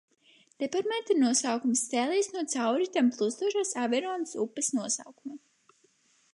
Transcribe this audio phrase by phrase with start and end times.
[0.61, 5.39] Departamenta nosaukums cēlies no cauri tam plūstošās Averonas upes nosaukuma.